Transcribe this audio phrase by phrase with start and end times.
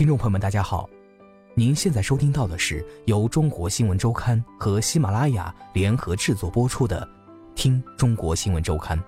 [0.00, 0.88] 听众朋友们，大家好，
[1.54, 7.06] 您现在收听到的是由中国新闻周刊和喜马拉雅联合制作播出的
[7.54, 8.98] 《听中国新闻周刊》。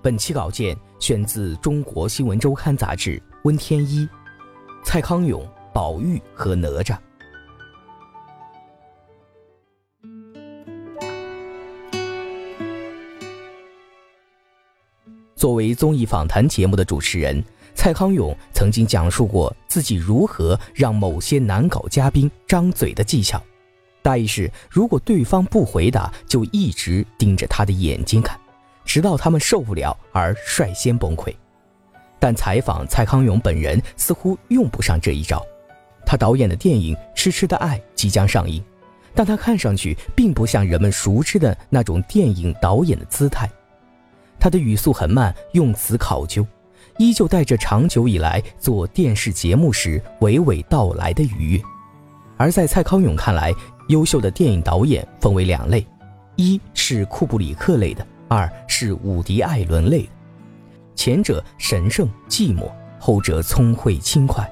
[0.00, 4.08] 本期稿件选自《中国新闻周刊》杂志温天一，
[4.84, 6.96] 蔡康永、宝玉和哪吒。
[15.34, 17.44] 作为综艺访谈节目的主持人。
[17.78, 23.40] 蔡康永曾经讲述过自己如何让某些难搞嘉宾张嘴的技巧，
[24.02, 28.36] 大意是：如果对方不回答，就一直盯着他的眼睛看，
[28.84, 31.32] 直到他们受不了而率先崩溃。
[32.18, 35.40] 但采访蔡康永本人似乎用不上这一招。
[36.04, 38.60] 他导演的电影《痴痴的爱》即将上映，
[39.14, 43.48] 但他看上去并不像人们熟知的那种电影导演的姿态。
[44.40, 46.44] 他的语速很慢，用词考究。
[46.98, 51.62] 依旧带着长久以来做电视节目时娓娓道来的愉悦，
[52.36, 53.54] 而在蔡康永看来，
[53.88, 55.86] 优秀的电影导演分为两类，
[56.34, 60.08] 一是库布里克类的，二是伍迪·艾伦类的。
[60.96, 64.50] 前者神圣寂寞，后者聪慧轻快，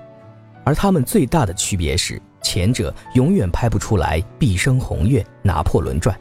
[0.64, 6.16] 而他们最大的区别是，前者永远拍不出来《毕生宏愿》《拿破仑传》，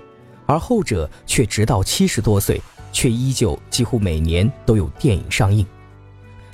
[0.48, 2.60] 而后者却直到七十多岁，
[2.92, 5.64] 却依旧几乎每年都有电影上映。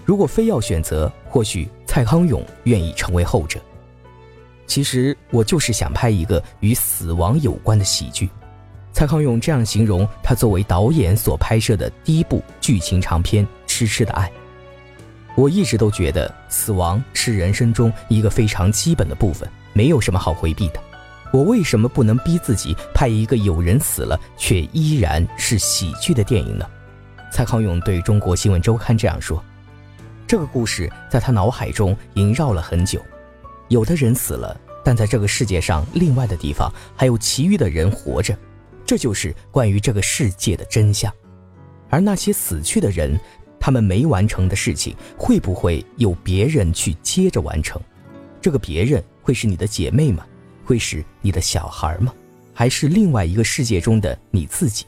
[0.06, 3.60] 如果非要选择，或许蔡康永愿意成为后者。
[4.68, 8.30] 其实我就是想拍一个与死亡有关的喜剧。
[8.94, 14.28] 蔡康永这样形容他作为导演所拍摄的第一部剧情长片《痴痴的爱》。
[15.36, 20.82] 我一直都觉得死亡是人生中一个非常基本的部分，没有什么好回避的。
[21.32, 26.66] 我为什么不能逼自己拍一个有人死了却依然是喜剧的电影呢？
[27.32, 29.42] 蔡康永对中国新闻周刊这样说。
[30.32, 33.02] 这个故事在他脑海中萦绕了很久。
[33.68, 38.34] 有的人死了，但在这个世界上另外的地方还有其余的人活着，
[38.86, 41.14] 这就是关于这个世界的真相。
[41.90, 43.20] 而那些死去的人，
[43.60, 47.82] 他们没完成的事情，会不会有别人去接着完成？
[48.40, 50.26] 这个别人会是你的姐妹吗？
[50.64, 52.14] 会是你的小孩吗？
[52.54, 54.86] 还是另外一个世界中的你自己？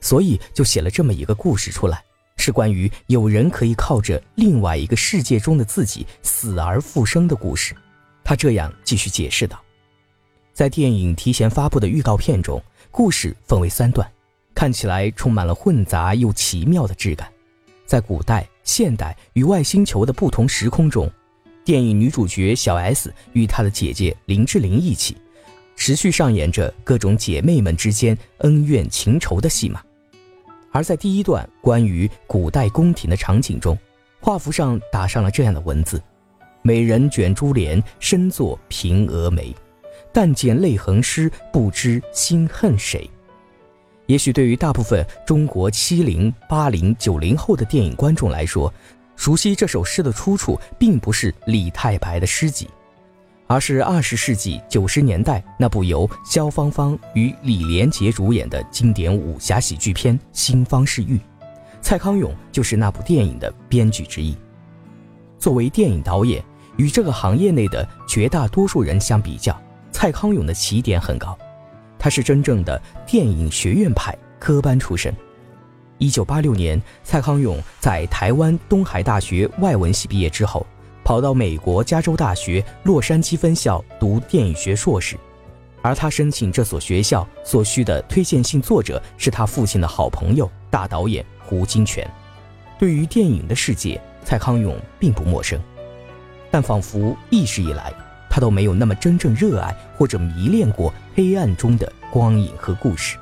[0.00, 2.02] 所以就写了这么一个故事出来。
[2.40, 7.76] 是关于有人可以靠着另外一个世界中的自己死而复生的故事。
[8.24, 9.60] 他这样继续解释道
[10.54, 14.10] ：“在电影提前发布的预告片中，故事分为三段，
[14.54, 17.30] 看起来充满了混杂又奇妙的质感。
[17.84, 21.10] 在古代、现代与外星球的不同时空中，
[21.64, 25.16] 电影女主角小 S 与她的姐姐林志玲一起，
[25.76, 29.82] 持续上演着各种姐妹们之间恩怨情仇的戏码。”
[30.72, 33.76] 而在第一段关于古代宫廷的场景中，
[34.20, 36.02] 画幅上打上了这样的文字
[36.62, 39.54] ：“美人卷珠帘，身作平蛾眉。
[40.12, 43.08] 但见泪痕湿，不知心恨谁。”
[44.06, 48.72] 也许对于大部分中国七零、八零、九零后的电影观众来说，
[49.14, 52.68] 熟悉这首诗的出处并不是李太白的诗集。
[53.50, 61.16] 而是二十世纪九十年代那部由萧芳芳与李连杰主演的经典武侠喜剧片《新方世玉》，
[61.82, 64.36] 蔡康永就是那部电影的编剧之一。
[65.36, 66.40] 作为电影导演，
[66.76, 69.60] 与这个行业内的绝大多数人相比较，
[69.90, 71.36] 蔡康永的起点很高。
[71.98, 75.12] 他是真正的电影学院派科班出身。
[75.98, 80.64] 一九八六年，蔡康永在台湾东海大学外文系毕业之后。
[81.10, 85.16] 跑到美国加州大学洛杉矶分校读电影学硕士，
[85.82, 92.06] 而他申请这所学校所需的推荐信作者是他父亲的好朋友大导演胡金铨。
[92.78, 95.60] 对于电影的世界，蔡康永并不陌生，
[96.48, 97.92] 但仿佛一直以来
[98.30, 103.18] 他都没有那么真正热爱或者迷恋过黑暗中的光影和故事，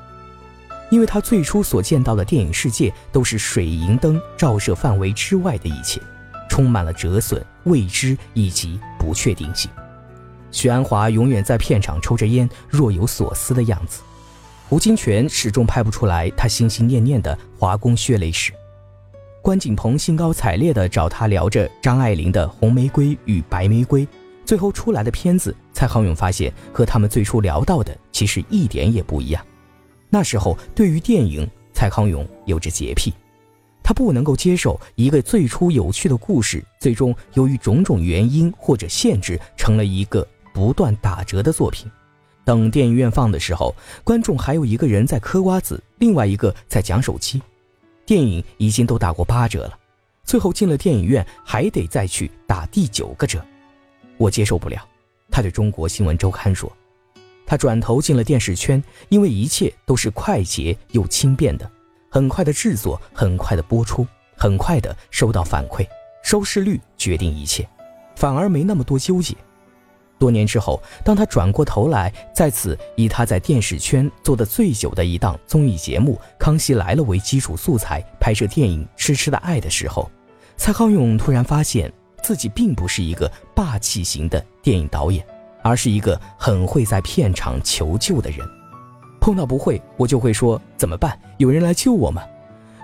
[0.91, 5.99] 因为他最初所见到的电影世界都是水银灯照射范围之外的一切。
[6.49, 9.71] 充满了折损、未知以及不确定性。
[10.51, 14.01] 许鞍华永远在片场抽着烟，若有所思的样子。
[14.67, 18.51] 胡金铨始终拍不出来他心心念念的华工血泪史。
[19.41, 24.05] 关锦鹏兴高采烈地找他聊着张爱玲的《红玫瑰与白玫瑰》，
[24.43, 29.43] 最后出来的片子，蔡康永发现和他们最初聊到的其实一点也不一样。
[30.09, 33.13] 那时候对于电影，蔡康永有着洁癖，
[33.89, 41.89] 他不能够接受一个最初有趣的故事，最终由于种种原因或者限制，成了一个不断打折的作品。
[42.45, 47.41] 等电影院放的时候，观众还有一个人在嗑瓜子，另外一个在讲手机。
[48.05, 49.75] 电影已经都打过八折了，
[50.23, 53.43] 最后进了电影院还得再去打第九个折，
[54.17, 54.87] 我接受不了。
[55.31, 56.71] 他对中国新闻周刊说
[57.43, 61.67] ：“他转头进了电视圈，因为一切都是快捷又轻便的，
[62.09, 65.87] 很快的制作，很快的播出，很快的收到反馈，
[66.23, 67.67] 收视率决定一切，
[68.15, 69.35] 反而没那么多纠结。”
[70.19, 80.11] 多年之后，当他转过头来，再次以他在电视圈做的最久的一档综艺节目《康熙来了》为基础素材拍摄电影《痴痴的爱》的时候，
[80.57, 81.89] 蔡康永突然发现
[82.21, 85.25] 自己并不是一个霸气型的电影导演，
[85.63, 88.45] 而是一个很会在片场求救的人。
[89.29, 91.15] 碰到不会，我就会说怎么办？
[91.37, 92.23] 有人来救我吗？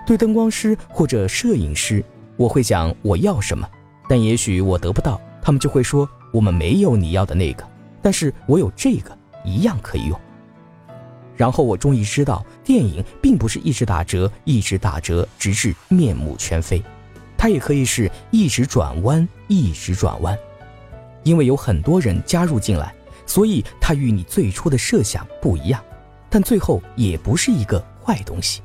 [0.06, 2.04] 对灯光师或者摄影师，
[2.36, 3.68] 我会讲我要什么，
[4.08, 6.08] 但也许我得不到，他们就会说。
[6.32, 7.66] 我们没有你要的那个，
[8.00, 10.20] 但是我有这个，一样可以用。
[11.34, 16.80] 然后我终于知道，电影并不是一直打折，一直打折，直至面目全非，
[17.36, 20.38] 它也可以是一直转弯，一直转弯。
[21.24, 22.94] 因为有很多人加入进来，
[23.24, 25.82] 所以它与你最初的设想不一样，
[26.28, 28.62] 但最后也不是一个坏东西。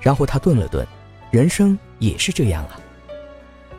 [0.00, 0.86] 然后他顿了顿，
[1.30, 2.80] 人生也是这样啊。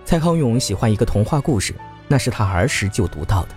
[0.05, 1.73] 蔡康永喜欢一个童话故事。
[2.11, 3.49] 那是他儿时就读到的，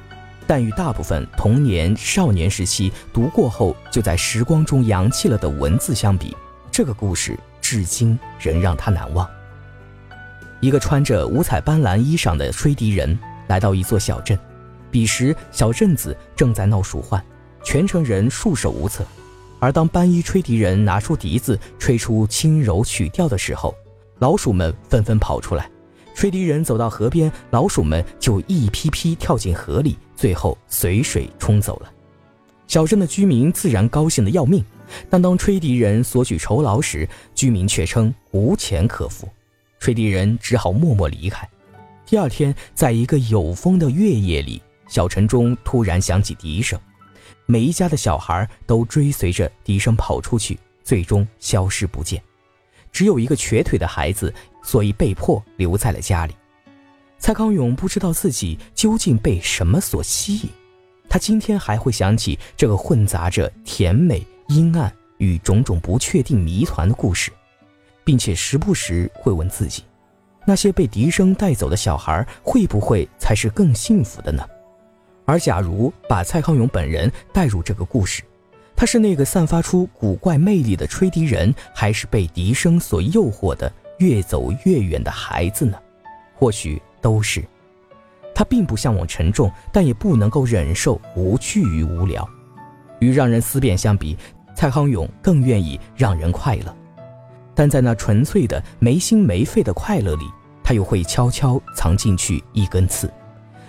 [0.47, 6.37] 但与大部分童年、少年时期读过后就在时光中扬弃了的文字相比，
[6.71, 9.27] 这个故事至今仍让他难忘。
[10.61, 13.19] 一个穿着五彩斑斓衣裳的吹笛人
[13.49, 14.39] 来到一座小镇，
[14.91, 17.25] 彼时小镇子正在闹鼠患，
[17.65, 19.03] 全城人束手无策。
[19.63, 23.73] 而当斑衣吹笛人拿出笛子吹出轻柔曲调的时候，
[24.19, 25.71] 老鼠们纷纷跑出来。
[26.17, 31.89] 吹笛人走到河边，老鼠们就一批批跳进河里，最后随水冲走了。
[32.67, 34.65] 小镇的居民自然高兴得要命，
[35.09, 39.29] 但当吹笛人索取酬劳时，居民却称无钱可付，
[39.79, 41.49] 吹笛人只好默默离开。
[42.05, 46.77] 第二天，在一个有风的月夜里，小城中突然响起笛声，
[47.53, 52.23] 每一家的小孩都追随着笛声跑出去，最终消失不见。
[52.91, 54.33] 只有一个瘸腿的孩子，
[54.63, 56.35] 所以被迫留在了家里。
[57.19, 60.49] 蔡康永不知道自己究竟被什么所吸引，
[61.11, 67.31] 他今天还会想起这个混杂着甜美、阴暗与种种不确定谜团的故事，
[68.03, 69.85] 并且时不时会问自己：
[70.47, 74.43] 那些被笛声带走的小孩会不会才是更幸福的呢？
[75.25, 78.23] 而假如把蔡康永本人带入这个故事，
[78.75, 85.79] 他是那个散发出古怪魅力的吹笛人，还是被笛声所诱惑的越走越远的孩子呢？
[86.35, 87.43] 或许都是。
[88.35, 92.29] 他并不向往沉重，但也不能够忍受无趣与无聊。
[92.99, 94.17] 与让人思辨相比，
[94.57, 96.75] 蔡康永更愿意让人快乐。
[97.55, 100.25] 但在那纯粹的没心没肺的快乐里，
[100.65, 103.13] 他又会悄悄藏进去一根刺，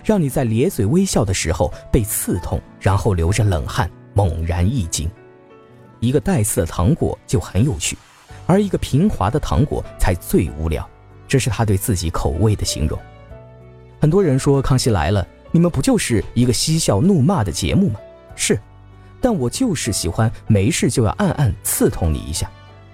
[0.04, 3.90] 让你在咧嘴微笑的时候被刺痛，然后流着冷汗。
[4.16, 5.10] 猛然一惊，
[6.00, 7.98] 一个带刺的糖果就很有趣，
[8.46, 10.88] 而一个平滑的糖果才最无聊。
[11.28, 13.00] 这是他对自己口味的形容。
[14.00, 18.00] 很多人说《康熙来了》，你们不就是一个嬉笑怒骂的节目吗？
[18.36, 18.60] 是，
[19.20, 22.48] 但我就是喜欢没事就要暗暗刺痛你一下。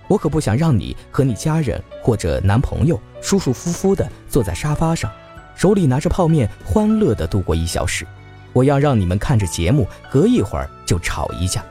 [0.08, 5.12] 我可不想让你和你家人或者男朋友舒舒服服的坐在沙发上，
[5.60, 8.08] 手里拿着泡面，欢乐的度过一小时。
[8.54, 11.62] 我要让你们看着节目，隔一会儿就吵一架。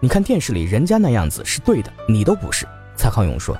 [0.00, 2.66] 你看电视里人家那样子是对的，你都不是。
[2.94, 3.56] 蔡康永说，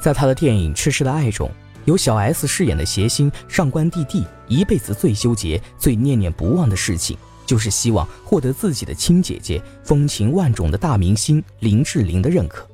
[0.00, 1.50] 在他的电影《痴痴的爱》中，
[1.84, 12.66] 由小 S 饰演的谐星上官弟弟，一辈子最纠结、最念念不忘的事情，就是希望获得自己的亲姐姐、风情万种的大明星林志玲的认可，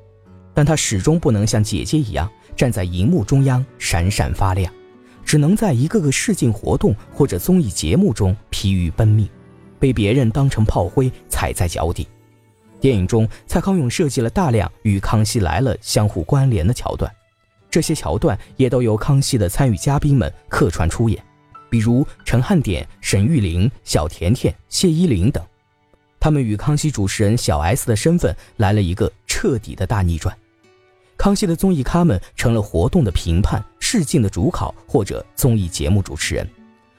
[0.54, 4.72] 但他始终不能像姐姐一样站在荧幕中央闪闪发亮。
[5.30, 9.28] 只能在一个个试镜活动或者综艺节目中疲于奔命，
[9.78, 12.08] 被别人当成炮灰踩在脚底。
[12.80, 17.08] 电影中，蔡康永设计了大量与《康熙来了》相互关联的桥段，
[17.70, 21.22] 这些桥段也都由康熙的参与嘉宾们客串出演，
[21.70, 25.40] 比如陈汉典、沈玉琳、小甜甜、谢依霖等，
[26.18, 30.36] 他们与康熙主持人小 S 的身份来了一个彻底的大逆转。
[31.16, 36.48] 康熙的综艺咖们成了活动的评判、试镜的主考或者综艺节目主持人，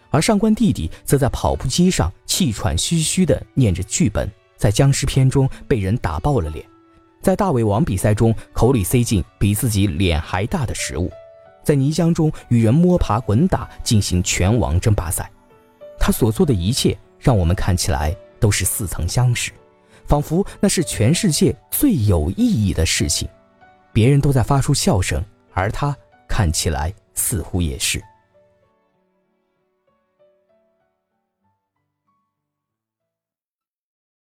[0.10, 6.66] 而上官弟弟则在跑步机上气喘吁吁地念着剧本，在僵尸片中被人打爆了脸，
[7.22, 11.10] 在大胃王比赛中口里塞进比自己脸还大的食物，
[11.64, 15.32] 在泥浆中与人摸爬滚打进行拳王争霸赛。
[15.98, 19.50] 他所做的一切，让我们看起来都是似曾相识，
[20.06, 23.30] 仿佛那是全世界最有意义的事情。
[23.94, 25.96] 别人都在发出笑声，而他
[26.32, 28.02] 看起来似乎也是。